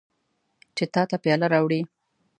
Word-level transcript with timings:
چې 0.75 0.83
تا 0.93 1.01
ته 1.09 1.15
پیاله 1.23 1.47
راوړي. 1.53 1.81